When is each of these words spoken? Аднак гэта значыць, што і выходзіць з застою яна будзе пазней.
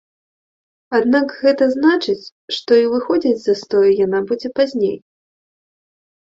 Аднак 0.99 1.27
гэта 1.41 1.67
значыць, 1.75 2.23
што 2.55 2.71
і 2.85 2.87
выходзіць 2.95 3.35
з 3.43 3.47
застою 3.49 3.89
яна 4.05 4.23
будзе 4.33 4.49
пазней. 4.63 4.97